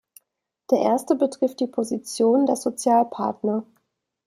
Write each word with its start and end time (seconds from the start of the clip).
Der 0.71 0.79
Erste 0.79 1.13
betrifft 1.13 1.59
die 1.59 1.67
Position 1.67 2.47
der 2.47 2.55
Sozialpartner. 2.55 3.67